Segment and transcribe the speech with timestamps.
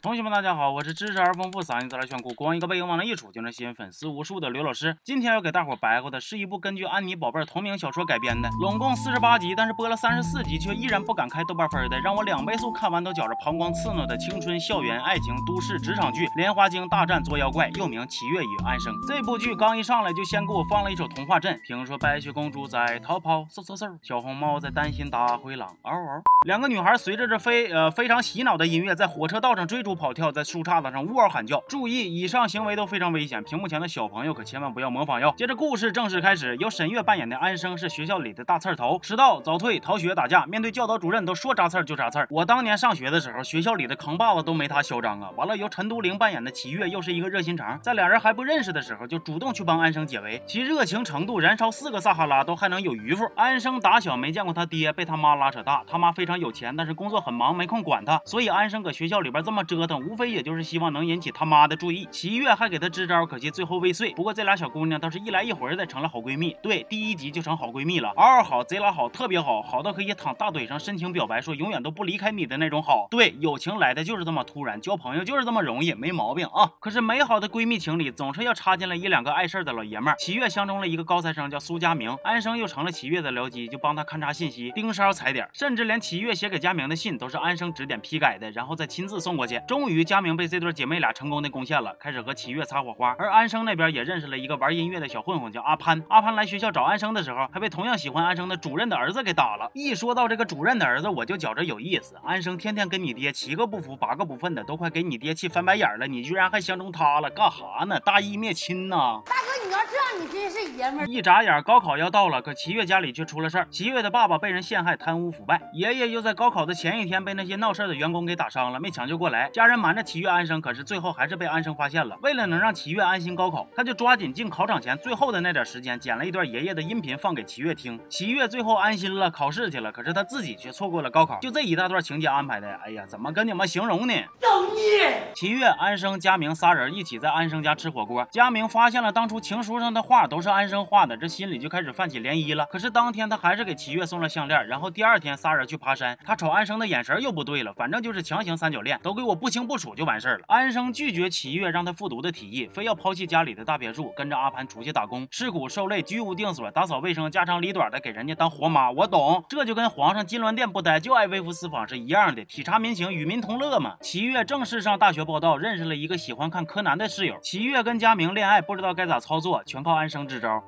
[0.00, 4.96] 同学们，大家好，我是知识而丰富、嗓音自来炫酷、光一个背影往那一杵就能吸引粉丝无数的刘老师。
[5.02, 18.94] 今天要给大伙白话的是一部根据安妮宝贝同名小说改编的，拢共四十八集，但是播了三十四集却依然不敢开豆瓣分的，让我两倍速看完都觉着膀胱刺挠的青春校园爱情都市职场剧《莲花精大战捉妖怪》，又名《七月与安生》。
[19.08, 26.22] 这部剧刚一上来就先给我放了一首童话镇，听说白雪公主在逃跑，嗖嗖嗖，小红帽在担心大灰狼，嗷嗷。
[26.46, 30.58] 两个女孩随着这非呃非常洗脑的音乐，在火车道上追逐跑跳，在树。
[30.68, 35.32] 杈子上呜嗷喊叫，注意，以上行为都非常危险，屏幕前的小朋友可千万不要模仿哟。
[35.34, 42.26] 接着故事正式开始，由沈月扮演的安生是学校里的大刺头，迟到、早退、逃学、打架，面对教导主任都说扎刺儿就扎刺儿。
[42.28, 45.30] 我当年上学的时候，学校里的扛把子都没他嚣张啊。
[45.36, 53.24] 完了，由陈都灵扮演的齐月又是一个热心肠，在俩人还不认识的时候，就主动去帮安生解围，其热情程度燃烧四个撒哈拉都还能有余幅。
[53.36, 61.30] 安生打小没见过他爹，被他妈拉扯大，他妈非常有钱，但是工作很忙，没空管他，所以安生搁学校里边这么折折腾，无非也就是希望能引起。
[61.30, 64.10] 他妈的注意，齐月还给他支招，可惜最后未遂。
[64.14, 66.56] 不过这俩小姑娘倒是一来一回的成了好闺蜜。
[66.60, 73.06] 对，第一集就成好闺蜜了，嗷嗷好，贼拉好，特别好，好到可以躺大腿上深情表白，说永远都不离开你的那种好。
[73.08, 76.72] 对，友情来的就是这么突然，交朋友就是这么容易，没毛病啊。
[76.80, 80.16] 可是美好的闺蜜情里总是要插进来一两个碍事儿的老爷们儿。
[80.18, 89.60] 齐月相中了一个高材生叫苏佳明，安生又成了齐月的僚机，就帮他勘察信息，盯梢踩点，甚至连齐月写给佳明的信都是安生指点批改的，然后再亲自送过去。
[89.68, 91.94] 终于，佳明被这对姐妹俩成功的攻陷了。
[92.00, 96.02] 开始和齐月擦火花，而安生那边也认识了一个玩音乐的小混混，叫阿潘。
[96.08, 99.70] 阿潘来学校找安生的时候，还被同样喜欢安生的主任的儿子给打了。
[99.74, 102.14] 一说到这个主任的儿子，我就觉着有意思。
[102.24, 108.00] 安生天天跟你爹七个不服八个不忿的，都快给你爹气翻白眼了，你居然还相中他了，干哈呢？
[108.00, 109.20] 大义灭亲呐！
[109.26, 111.06] 大哥，你要这样，你真是爷们儿。
[111.06, 113.66] 一眨眼，高考要到了，可齐月家里却出了事儿。
[113.70, 119.48] 齐月的爸爸被人陷害、贪污腐败，爷爷又在高考的前一天被那些闹事的员工给打伤了，没抢救过来。
[119.50, 122.16] 家人瞒着齐月安生，可是最后还是被安生发现了。
[122.22, 128.00] 为了能让齐月安心高考，他就抓紧进考场前最后的那点时间，剪了一段爷爷的音频放给齐月听。
[128.08, 129.92] 齐月最后安心了，考试去了。
[129.92, 131.38] 可是他自己却错过了高考。
[131.40, 134.14] 就这一大段情节安排的，哎呀，怎么跟你们形容呢？
[134.40, 135.32] 造孽！
[135.34, 138.26] 齐月、安生、佳明仨人一起在安生家吃火锅。
[138.30, 142.64] 佳明发现了当初情书上的画都是安生画的，这心里就开始泛起涟漪了。
[142.72, 144.66] 可是当天他还是给齐月送了项链。
[144.66, 150.44] 然后第二天仨人去爬山，他瞅安生的眼神又不对了，反正就是强行三角恋，都给我不清不楚就完事儿了。
[150.48, 158.90] 安生拒绝齐月让他复读的提议，非要抛弃家里的大别墅，跟着阿潘出去打工，吃苦受累，居无定所，打扫卫生，家长里短的给人家当活妈。
[158.90, 163.96] 我懂，这就跟皇上金銮殿不待，就爱微服私访是一样的，体察民情，与民同乐嘛。
[164.00, 167.36] 齐月正式上大学报道，认识了一个喜欢看柯南的室友。
[167.42, 170.62] 齐月跟佳明恋爱，不知道该咋操作，全靠靠安生支招。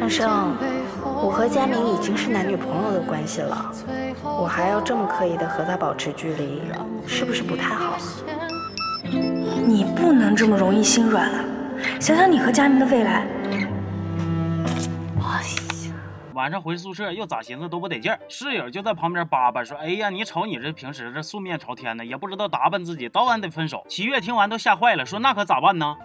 [0.00, 0.56] 安生，
[1.02, 3.72] 我和佳明已经是男女朋友的关系了，
[4.22, 6.62] 我还要这么刻意的和他保持距离，
[7.04, 7.96] 是不是不太好？
[9.66, 11.44] 你不能这么容易心软啊！
[11.98, 13.26] 想想你和佳明的未来。
[15.18, 15.42] 哎
[15.88, 15.94] 呀，
[16.32, 25.96] 晚上回宿舍又咋寻思都不得劲儿，室友就在旁边叭叭说：“哎呀，你瞅你这平时这素面朝天的，也不知道打扮自己，早晚得分手。”齐月听完都吓坏了，说：“那可咋办呢？”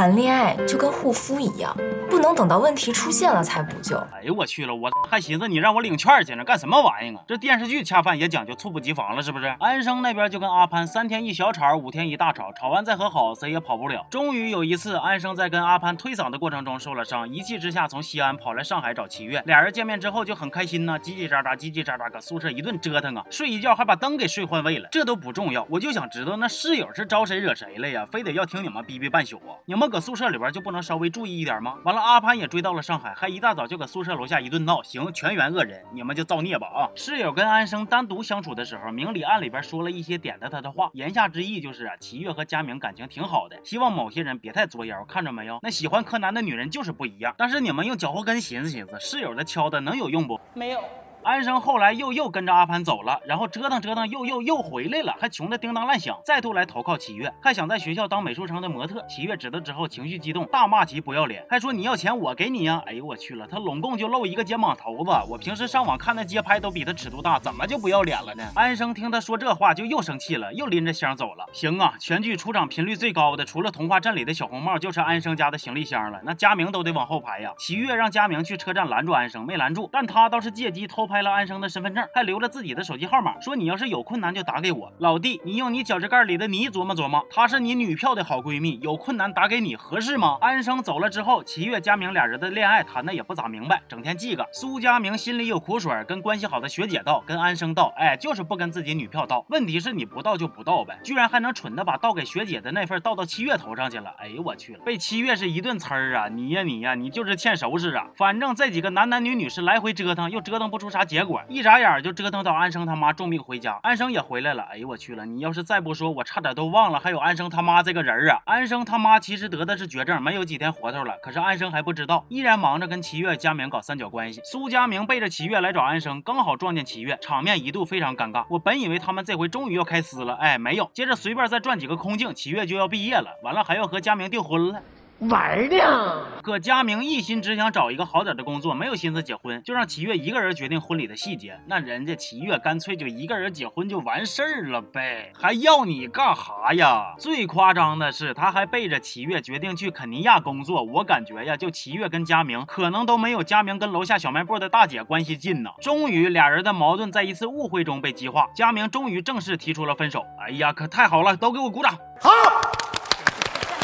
[0.00, 1.76] 谈恋爱就跟护肤一样，
[2.10, 3.96] 不能等到问题出现了才补救。
[4.12, 7.22] 哎呦我去了，我 还寻思你让我领券去呢，干什么玩意儿啊？
[7.26, 9.46] 这电视剧恰饭也讲究猝不及防了，是不是？
[9.60, 14.04] 安生那边就跟阿潘三天一小吵，五天一大吵，吵完再和好，谁也跑不了。
[14.10, 19.40] 终于有一次，安生在跟阿潘推搡的过程中受了伤，一气之下从西安跑来上海找齐月。
[19.46, 24.88] 俩人见面之后就很开心呐，叽叽喳喳，叽叽喳喳，搁宿舍一顿折腾啊，睡一觉还把灯给睡换位了。
[24.90, 28.04] 这都不重要，我就想知道那室友是招谁惹谁了呀？
[28.10, 29.54] 非得要听你们逼逼半宿啊？
[29.66, 31.74] 你们搁宿舍里边就不能稍微注意一点吗？
[31.84, 34.82] 完了，阿潘也追到了上海，还一大早就搁宿舍楼下一顿闹。
[34.82, 36.88] 行，全员恶人，你们就造孽吧啊！
[36.96, 45.04] 室友跟安生单独相处的时候，明里暗里边说了一些点的他的话，言下之意就是啊，齐月和佳明感情挺好的，希望某些人别太作妖。
[45.04, 45.58] 看着没有？
[45.62, 47.34] 那喜欢柯南的女人就是不一样。
[47.36, 50.40] 但是你们用脚后跟寻思寻思，室友的敲的能有用不？
[50.54, 50.80] 没有。
[51.22, 59.04] 安生后来又又跟着阿潘走了，然后折腾折腾又又又回来了，还穷的叮当乱响，再度来投靠齐月，还想在学校当美术生的模特。
[59.06, 62.82] 齐月知道之后情绪激动，大骂其不要脸，还说你要钱我给你呀！
[62.86, 68.42] 哎呦我去了，他拢共就露一个肩膀头子，我平时上网看那街拍都比他尺度大，怎么就不要脸了呢？
[68.54, 71.44] 安生听他说这话就又生气了，又拎着箱走了。
[71.52, 76.18] 行啊，全剧出场频率最高的，除了童话镇里的小红帽，就是安生家的行李箱了。
[76.24, 77.52] 那佳明都得往后排呀。
[77.58, 81.09] 齐月让佳明去车站拦住安生，没拦住，但他倒是借机偷。
[81.10, 84.92] 拍了安生的身份证，还留了自己的手机号码，说你要是有困难就打给我。
[84.98, 90.38] 老弟，你用你脚趾盖里的泥琢磨琢磨，她是你女票的好闺蜜，有困难打给你合适吗？
[90.40, 94.46] 安生走了之后，齐月、佳明俩人的恋爱谈的也不咋明白，整天记个。
[94.52, 99.44] 苏佳明心里有苦水，跟关系好的学姐道，跟安生道，哎，就是不跟自己女票道。
[99.48, 104.14] 问题是你不道就不道呗，居然还能蠢的把道给学姐的那份倒到七月头上去了。
[104.16, 106.28] 哎呦我去了，被七月是一顿呲儿啊！
[106.28, 108.06] 你呀你呀，你就是欠收拾啊！
[108.14, 114.64] 反正这几个男男女女是来回折腾，又折腾不出啥啥结果，一眨眼就折腾到安生他妈重病回家，安生也回来了。
[114.64, 118.42] 哎呦我去了，你要是再不说，我差点都忘了还有安生他妈这个人啊！
[118.44, 124.42] 安生他妈其实得的是绝症，没有几天活头了，可是安生还不知道，依然忙着跟齐月、佳明搞三角关系。
[124.44, 128.44] 苏佳明背着齐月来找安生，刚好撞见齐月，场面一度非常尴尬。
[128.50, 134.82] 我本以为他们这回终于要开撕了，哎，没有，接着随便再转几个空镜，齐月就要毕业了，完了还要和佳明订婚了。
[135.28, 141.60] 玩呢，可佳明一心只想找一个好点的工作，没有心思结婚，就让齐月一个人决定婚礼的细节。
[141.66, 147.14] 那人家齐月干脆就一个人结婚就完事儿了呗，还要你干哈呀？
[147.18, 150.82] 最夸张的是，他还背着齐月决定去肯尼亚工作。
[150.82, 155.70] 我感觉呀，就齐月跟佳明可能都没有佳明跟楼下小卖部的大姐关系近呢。
[155.82, 160.24] 终于，俩人的矛盾在一次误会中被激化，佳明终于正式提出了分手。
[160.38, 161.92] 哎呀，可太好了，都给我鼓掌！
[162.18, 162.59] 好。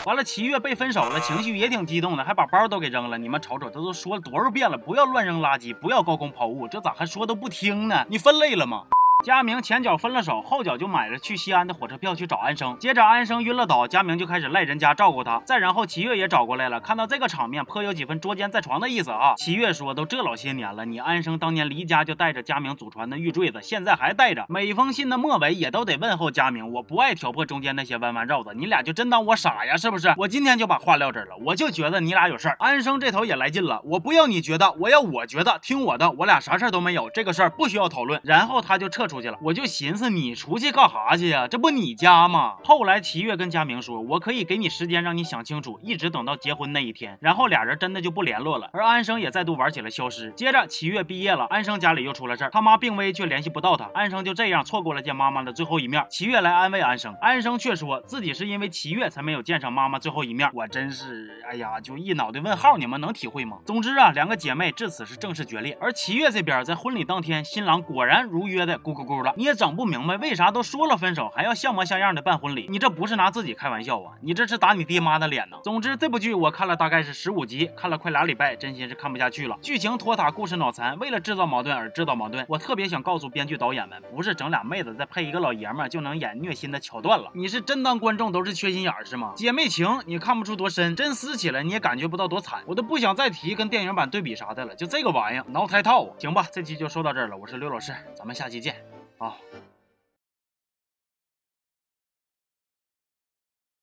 [0.06, 3.18] 完了，七月被分手了，情绪也挺激动的，还把包都给扔了。
[3.18, 8.06] 你们瞅瞅，这都说了多少遍了，不要乱扔垃圾，不要高空抛物，这咋还说都不听呢？
[8.08, 8.84] 你分类了吗？
[9.24, 12.78] 佳明前脚分了手，后脚就买了去西安的火车票去找安生。
[12.78, 15.40] 接着安生晕了倒，佳明就开始赖人家照顾他。
[15.44, 19.34] 再然后齐越也找过来了，看到这个场面，颇有几分捉奸在床的意思啊。
[19.36, 24.44] 齐越说：“都这老些年了，你安生当年离家就带着佳明祖传的玉坠子，现在还带着。
[24.48, 26.70] 每封信的末尾也都得问候佳明。
[26.74, 29.76] 我不爱挑破中间那些弯弯绕子，你俩就真当我傻呀？
[29.76, 30.14] 是不是？
[30.18, 32.56] 我今天就把话撂这儿了，我就觉得你俩有事儿。
[32.60, 38.20] 安生这头也来劲了，我不要你觉得，我要我觉得，听我的，我俩啥事儿都没有，这个事儿不需要讨论。
[38.22, 39.96] 然后他就撤出去了，我就寻。
[39.96, 41.48] 思你出去干哈去呀？
[41.48, 42.56] 这不你家吗？
[42.62, 47.16] 后来齐越跟佳明说，我可以给你时间让你想清楚，一直等到结婚那一天。
[47.22, 48.68] 然后俩人真的就不联络了。
[48.74, 50.30] 而安生也再度玩起了消失。
[50.32, 56.04] 接着齐越毕业了，安生家里又出了事儿，他妈病危却联系不到他，安生就这样错过了见妈妈的最后一面。
[56.10, 60.50] 齐越来安慰安生，安生却说自己是因为齐越才没有见上妈妈最后一面。
[60.52, 63.56] 我真是，哎呀，就一脑袋问号，你们能体会吗？
[63.64, 65.78] 总之啊，两个姐妹至此是正式决裂。
[65.80, 69.76] 而齐越这边在婚礼当天，新郎果然如约的咕咕了，你也整。
[69.76, 72.66] 不明白为啥都说了分手，还要像模像样的办婚礼？
[72.70, 74.14] 你这不是拿自己开玩笑啊？
[74.22, 75.58] 你这是打你爹妈的脸呢！
[75.62, 79.58] 总之，这部剧我看了大概是十五集，看了快俩礼拜，真心是看不下去了。
[79.60, 82.43] 剧情拖沓，故事脑残，为了制造矛盾而制造矛盾。
[82.48, 87.31] 我特别想告诉编剧导演们，不是整俩妹子再配一个老爷们就能演虐心的桥段了。
[87.34, 89.34] 你是真当观众都是缺心眼是吗？
[89.37, 92.62] 姐妹情你看不出多深，真撕起来你也感觉不到多惨。
[92.64, 96.14] 我都不想再提跟电影版对比啥的了，就这个玩意儿挠胎套啊！
[96.19, 97.37] 行吧，这期就说到这儿了。
[97.37, 98.75] 我是刘老师，咱们下期见。
[99.18, 99.40] 好。